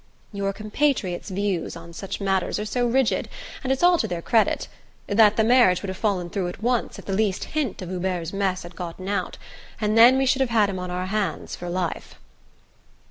[0.33, 3.29] "Your compatriots' views on such matters are so rigid
[3.63, 4.67] and it's all to their credit
[5.05, 8.33] that the marriage would have fallen through at once if the least hint of Hubert's
[8.33, 9.37] mess had got out
[9.79, 12.15] and then we should have had him on our hands for life."